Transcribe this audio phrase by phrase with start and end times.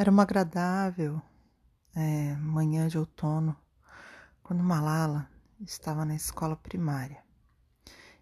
[0.00, 1.20] Era uma agradável
[1.92, 3.56] é, manhã de outono
[4.44, 5.28] quando Malala
[5.58, 7.20] estava na escola primária.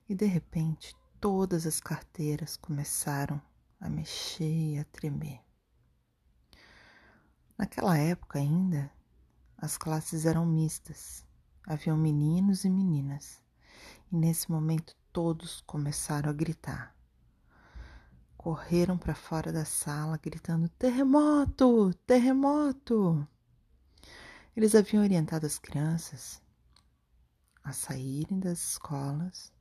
[0.09, 3.39] E de repente todas as carteiras começaram
[3.79, 5.39] a mexer e a tremer.
[7.59, 8.91] Naquela época ainda,
[9.59, 11.27] as classes eram mistas,
[11.67, 13.43] haviam meninos e meninas,
[14.11, 16.96] e nesse momento todos começaram a gritar
[18.47, 21.93] correram para fora da sala gritando: Terremoto!
[22.07, 23.27] Terremoto!
[24.57, 26.41] Eles haviam orientado as crianças
[27.65, 29.53] a saírem das escolas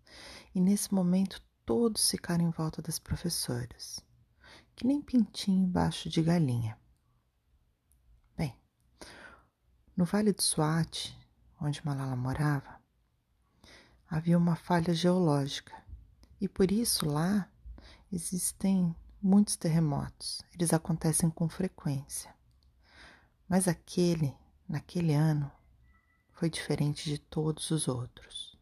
[0.53, 4.05] e nesse momento todos ficaram em volta das professoras,
[4.75, 6.77] que nem pintinho embaixo de galinha.
[8.37, 8.55] Bem,
[9.97, 11.11] no Vale do Swat,
[11.59, 12.79] onde Malala morava,
[14.07, 15.73] havia uma falha geológica
[16.39, 17.49] e por isso lá
[18.15, 22.33] Existem muitos terremotos, eles acontecem com frequência.
[23.45, 24.33] Mas aquele,
[24.69, 25.51] naquele ano,
[26.31, 28.57] foi diferente de todos os outros.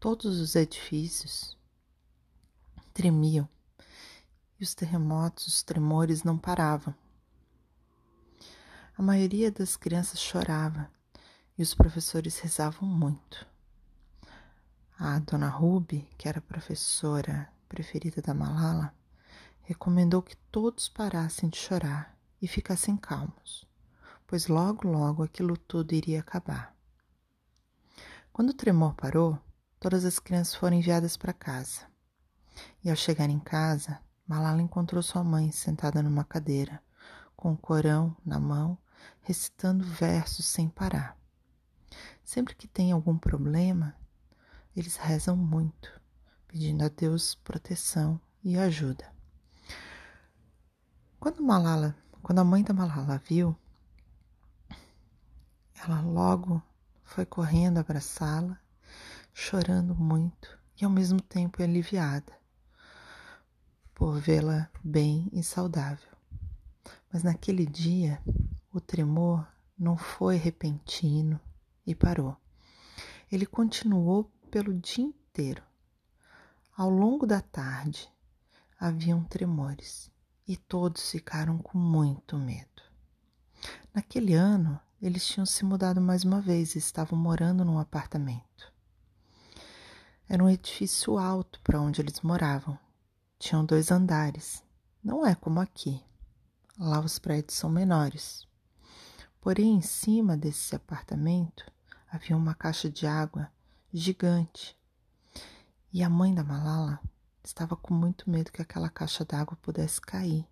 [0.00, 1.54] Todos os edifícios
[2.94, 3.46] tremiam
[4.58, 6.94] e os terremotos, os tremores não paravam.
[8.96, 10.90] A maioria das crianças chorava
[11.58, 13.46] e os professores rezavam muito.
[14.98, 18.94] A dona Ruby, que era professora preferida da Malala,
[19.62, 23.68] recomendou que todos parassem de chorar e ficassem calmos,
[24.26, 26.74] pois logo, logo aquilo tudo iria acabar.
[28.32, 29.38] Quando o tremor parou,
[29.78, 31.82] todas as crianças foram enviadas para casa.
[32.82, 36.82] E ao chegar em casa, Malala encontrou sua mãe sentada numa cadeira,
[37.36, 38.78] com o Corão na mão,
[39.20, 41.16] recitando versos sem parar.
[42.24, 43.94] Sempre que tem algum problema,
[44.74, 45.98] eles rezam muito
[46.48, 49.12] pedindo a Deus proteção e ajuda.
[51.20, 53.56] Quando Malala, quando a mãe da Malala viu,
[55.84, 56.62] ela logo
[57.04, 58.58] foi correndo abraçá-la,
[59.32, 62.38] chorando muito e ao mesmo tempo aliviada
[63.98, 66.08] por vê-la bem e saudável.
[67.12, 68.22] Mas naquele dia,
[68.72, 69.44] o tremor
[69.76, 71.40] não foi repentino
[71.84, 72.36] e parou.
[73.30, 75.67] Ele continuou pelo dia inteiro.
[76.78, 78.08] Ao longo da tarde
[78.78, 80.12] haviam tremores
[80.46, 82.82] e todos ficaram com muito medo.
[83.92, 88.72] Naquele ano, eles tinham se mudado mais uma vez e estavam morando num apartamento.
[90.28, 92.78] Era um edifício alto para onde eles moravam.
[93.40, 94.62] Tinham dois andares.
[95.02, 96.00] Não é como aqui.
[96.78, 98.46] Lá os prédios são menores.
[99.40, 101.64] Porém, em cima desse apartamento
[102.08, 103.50] havia uma caixa de água
[103.92, 104.77] gigante
[105.90, 107.00] e a mãe da Malala
[107.42, 110.46] estava com muito medo que aquela caixa d'água pudesse cair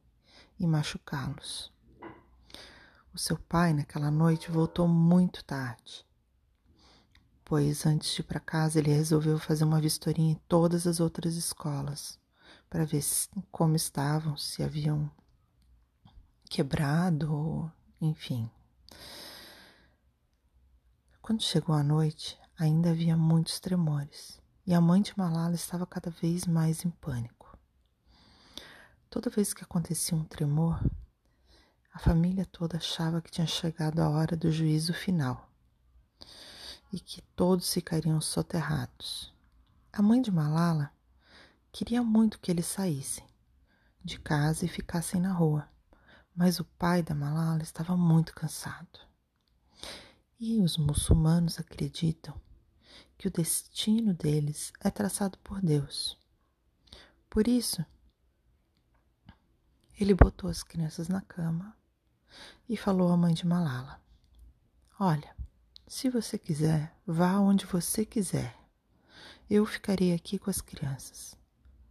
[0.58, 1.70] e machucá-los.
[3.12, 6.06] O seu pai, naquela noite, voltou muito tarde,
[7.44, 11.34] pois antes de ir para casa ele resolveu fazer uma vistoria em todas as outras
[11.34, 12.18] escolas
[12.70, 13.04] para ver
[13.50, 15.10] como estavam, se haviam
[16.48, 17.70] quebrado,
[18.00, 18.50] enfim.
[21.20, 26.10] Quando chegou a noite, ainda havia muitos tremores e a mãe de Malala estava cada
[26.10, 27.56] vez mais em pânico.
[29.08, 30.84] Toda vez que acontecia um tremor,
[31.92, 35.48] a família toda achava que tinha chegado a hora do juízo final
[36.92, 39.32] e que todos ficariam soterrados.
[39.92, 40.90] A mãe de Malala
[41.70, 43.24] queria muito que eles saíssem
[44.04, 45.68] de casa e ficassem na rua,
[46.34, 48.98] mas o pai da Malala estava muito cansado.
[50.38, 52.34] E os muçulmanos acreditam
[53.18, 56.18] que o destino deles é traçado por Deus.
[57.30, 57.84] Por isso,
[59.98, 61.76] ele botou as crianças na cama
[62.68, 64.00] e falou à mãe de Malala:
[64.98, 65.34] Olha,
[65.86, 68.56] se você quiser, vá onde você quiser.
[69.48, 71.38] Eu ficarei aqui com as crianças,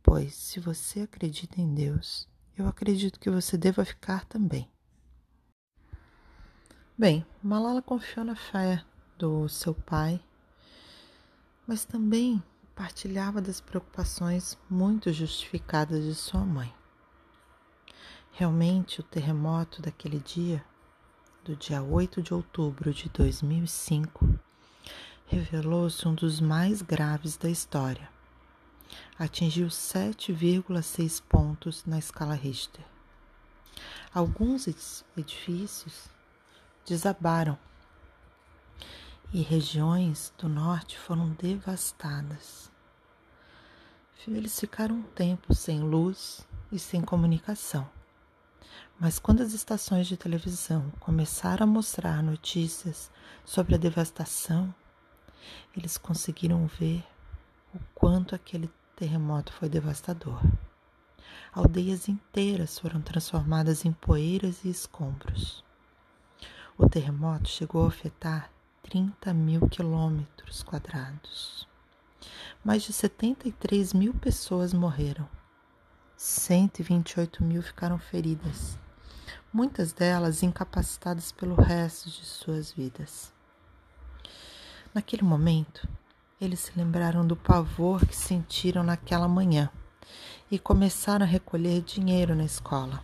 [0.04, 4.70] pois se você acredita em Deus, eu acredito que você deva ficar também.
[6.98, 8.84] Bem, Malala confiou na fé
[9.18, 10.22] do seu pai
[11.68, 12.42] mas também
[12.76, 16.74] partilhava das preocupações muito justificadas de sua mãe.
[18.32, 20.64] Realmente, o terremoto daquele dia,
[21.44, 24.28] do dia 8 de outubro de 2005,
[25.28, 28.10] revelou-se um dos mais graves da história.
[29.18, 32.84] Atingiu 7,6 pontos na escala Richter.
[34.14, 34.68] Alguns
[35.18, 36.10] edifícios
[36.86, 37.58] desabaram
[39.36, 42.72] e regiões do norte foram devastadas.
[44.26, 47.86] Eles ficaram um tempo sem luz e sem comunicação.
[48.98, 53.12] Mas quando as estações de televisão começaram a mostrar notícias
[53.44, 54.74] sobre a devastação,
[55.76, 57.04] eles conseguiram ver
[57.74, 60.42] o quanto aquele terremoto foi devastador.
[61.52, 65.62] Aldeias inteiras foram transformadas em poeiras e escombros.
[66.78, 68.55] O terremoto chegou a afetar
[68.96, 71.68] 30 mil quilômetros quadrados.
[72.64, 75.28] Mais de 73 mil pessoas morreram.
[76.16, 78.80] 128 mil ficaram feridas,
[79.52, 83.34] muitas delas incapacitadas pelo resto de suas vidas.
[84.94, 85.86] Naquele momento,
[86.40, 89.70] eles se lembraram do pavor que sentiram naquela manhã
[90.50, 93.04] e começaram a recolher dinheiro na escola.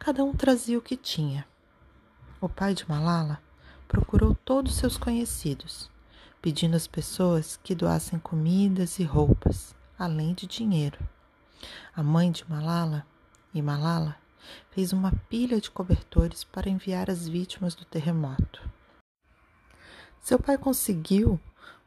[0.00, 1.46] Cada um trazia o que tinha.
[2.40, 3.46] O pai de Malala
[3.88, 5.90] procurou todos seus conhecidos,
[6.42, 10.98] pedindo às pessoas que doassem comidas e roupas, além de dinheiro.
[11.96, 13.04] A mãe de Malala
[13.52, 14.16] e Malala
[14.70, 18.68] fez uma pilha de cobertores para enviar às vítimas do terremoto.
[20.20, 21.40] Seu pai conseguiu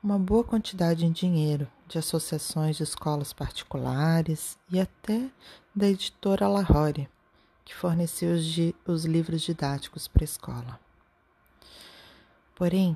[0.04, 5.30] uma boa quantidade em dinheiro de associações de escolas particulares e até
[5.76, 7.08] da editora Lahore,
[7.64, 8.46] que fornecia os,
[8.88, 10.91] os livros didáticos para a escola.
[12.62, 12.96] Porém,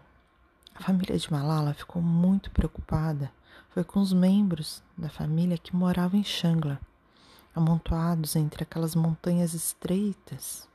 [0.75, 3.31] a família de Malala ficou muito preocupada
[3.69, 6.79] foi com os membros da família que moravam em Shangla,
[7.55, 10.69] amontoados entre aquelas montanhas estreitas.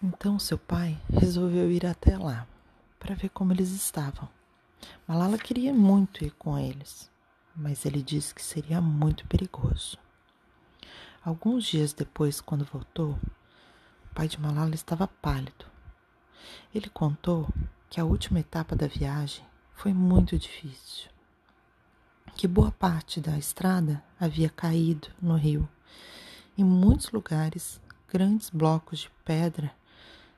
[0.00, 2.46] Então seu pai resolveu ir até lá
[3.00, 4.28] para ver como eles estavam.
[5.08, 7.10] Malala queria muito ir com eles,
[7.56, 9.98] mas ele disse que seria muito perigoso.
[11.24, 13.18] Alguns dias depois, quando voltou,
[14.04, 15.73] o pai de Malala estava pálido.
[16.74, 17.48] Ele contou
[17.88, 19.44] que a última etapa da viagem
[19.74, 21.08] foi muito difícil.
[22.36, 25.68] Que boa parte da estrada havia caído no rio.
[26.58, 29.72] Em muitos lugares, grandes blocos de pedra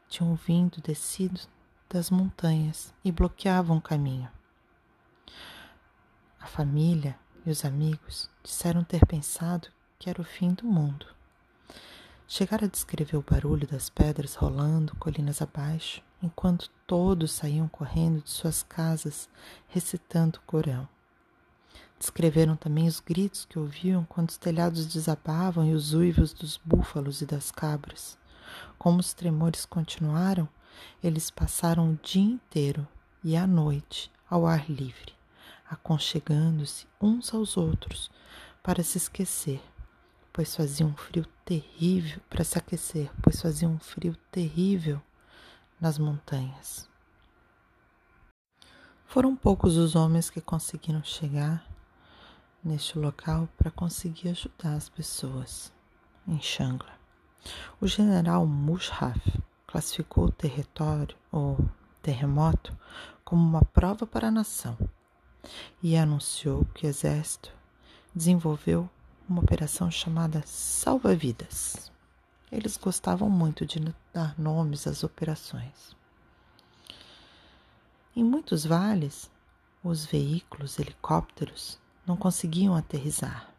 [0.09, 1.41] tinham vindo descido
[1.89, 4.29] das montanhas e bloqueavam o caminho.
[6.41, 9.69] A família e os amigos disseram ter pensado
[9.99, 11.16] que era o fim do mundo.
[12.29, 18.31] Chegaram a descrever o barulho das pedras rolando colinas abaixo, enquanto todos saíam correndo de
[18.31, 19.29] suas casas
[19.69, 20.89] recitando o Corão.
[21.97, 27.23] Descreveram também os gritos que ouviam quando os telhados desabavam e os uivos dos búfalos
[27.23, 28.19] e das cabras.
[28.77, 30.49] Como os tremores continuaram,
[31.03, 32.87] eles passaram o dia inteiro
[33.23, 35.15] e a noite ao ar livre,
[35.71, 38.11] aconchegando-se uns aos outros
[38.63, 39.63] para se esquecer,
[40.37, 45.01] pois fazia um frio terrível para se aquecer, pois fazia um frio terrível
[45.81, 46.87] nas montanhas.
[49.07, 51.67] Foram poucos os homens que conseguiram chegar
[52.63, 55.73] neste local para conseguir ajudar as pessoas
[56.29, 56.93] em Shangla.
[57.81, 59.19] O general Mushraf
[59.67, 61.57] classificou o território ou
[62.03, 62.77] terremoto
[63.25, 64.77] como uma prova para a nação
[65.83, 67.51] e anunciou que o exército
[68.15, 68.87] desenvolveu
[69.29, 71.91] uma operação chamada Salva Vidas.
[72.51, 73.81] Eles gostavam muito de
[74.13, 75.97] dar nomes às operações.
[78.15, 79.29] Em muitos vales,
[79.83, 83.51] os veículos helicópteros não conseguiam aterrizar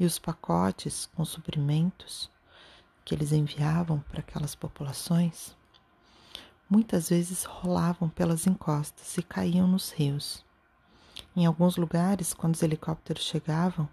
[0.00, 2.30] e os pacotes com suprimentos
[3.04, 5.54] que eles enviavam para aquelas populações
[6.68, 10.44] muitas vezes rolavam pelas encostas e caíam nos rios.
[11.34, 13.88] Em alguns lugares, quando os helicópteros chegavam,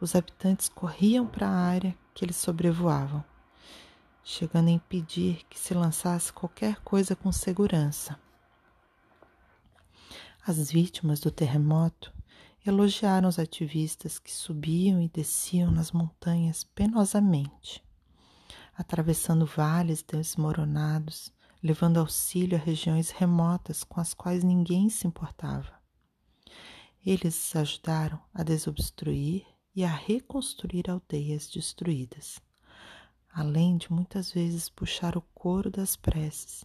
[0.00, 3.24] os habitantes corriam para a área que eles sobrevoavam,
[4.22, 8.18] chegando a impedir que se lançasse qualquer coisa com segurança.
[10.46, 12.12] As vítimas do terremoto
[12.64, 17.84] elogiaram os ativistas que subiam e desciam nas montanhas penosamente,
[18.76, 25.72] atravessando vales desmoronados, levando auxílio a regiões remotas com as quais ninguém se importava.
[27.04, 32.40] Eles ajudaram a desobstruir e a reconstruir aldeias destruídas,
[33.32, 36.64] além de muitas vezes puxar o couro das preces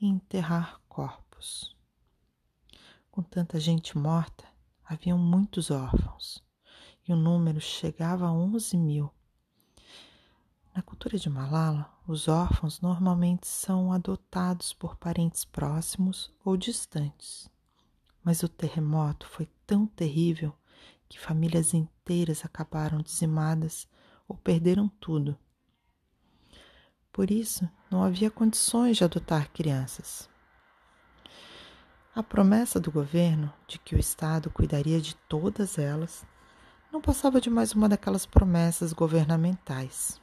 [0.00, 1.76] e enterrar corpos.
[3.10, 4.44] Com tanta gente morta,
[4.84, 6.42] haviam muitos órfãos,
[7.06, 9.10] e o número chegava a 11 mil.
[10.74, 17.48] Na cultura de Malala, os órfãos normalmente são adotados por parentes próximos ou distantes.
[18.24, 20.52] Mas o terremoto foi tão terrível
[21.14, 23.86] que famílias inteiras acabaram dizimadas
[24.26, 25.38] ou perderam tudo.
[27.12, 30.28] Por isso, não havia condições de adotar crianças.
[32.12, 36.26] A promessa do governo de que o Estado cuidaria de todas elas
[36.90, 40.20] não passava de mais uma daquelas promessas governamentais.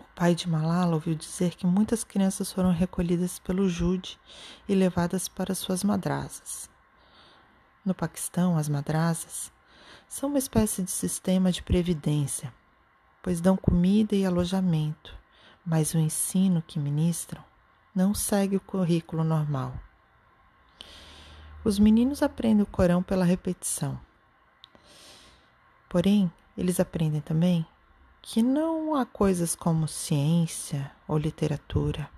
[0.00, 4.18] O pai de Malala ouviu dizer que muitas crianças foram recolhidas pelo Jude
[4.66, 6.72] e levadas para suas madrasas.
[7.84, 9.52] No Paquistão, as madrasas
[10.08, 12.52] são uma espécie de sistema de previdência,
[13.22, 15.14] pois dão comida e alojamento,
[15.64, 17.42] mas o ensino que ministram
[17.94, 19.74] não segue o currículo normal.
[21.64, 24.00] Os meninos aprendem o Corão pela repetição
[25.94, 27.64] Porém, eles aprendem também
[28.20, 32.10] que não há coisas como ciência ou literatura.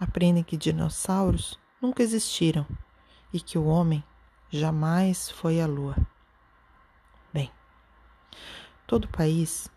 [0.00, 2.66] Aprendem que dinossauros nunca existiram
[3.30, 4.02] e que o homem
[4.50, 5.96] jamais foi à lua.
[7.32, 7.50] Bem,
[8.86, 9.70] todo o país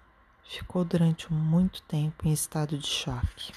[0.44, 3.54] ficou durante muito tempo em estado de choque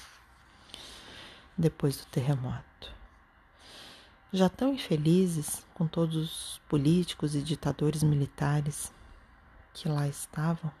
[1.57, 2.93] depois do terremoto.
[4.31, 8.93] Já tão infelizes com todos os políticos e ditadores militares
[9.73, 10.71] que lá estavam,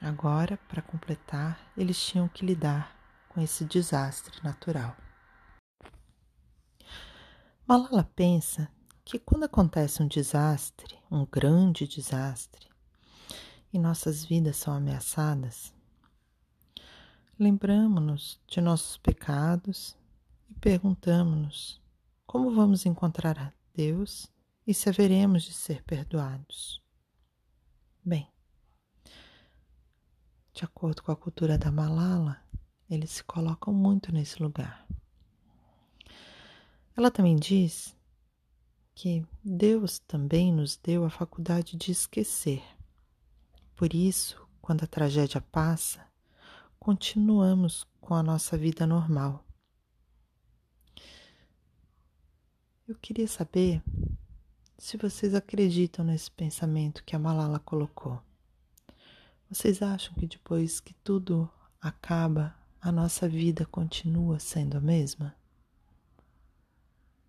[0.00, 2.94] agora, para completar, eles tinham que lidar
[3.28, 4.94] com esse desastre natural.
[7.66, 8.70] Malala pensa
[9.04, 12.68] que quando acontece um desastre, um grande desastre,
[13.72, 15.74] e nossas vidas são ameaçadas,
[17.38, 19.96] lembramos-nos de nossos pecados
[20.48, 21.82] e perguntamos-nos
[22.26, 24.32] como vamos encontrar Deus
[24.66, 26.80] e se haveremos de ser perdoados.
[28.02, 28.28] Bem,
[30.52, 32.40] de acordo com a cultura da Malala,
[32.88, 34.86] eles se colocam muito nesse lugar.
[36.96, 37.94] Ela também diz
[38.94, 42.62] que Deus também nos deu a faculdade de esquecer.
[43.74, 46.06] Por isso, quando a tragédia passa,
[46.78, 49.44] continuamos com a nossa vida normal.
[52.86, 53.82] Eu queria saber
[54.78, 58.22] se vocês acreditam nesse pensamento que a Malala colocou.
[59.48, 65.34] Vocês acham que depois que tudo acaba, a nossa vida continua sendo a mesma?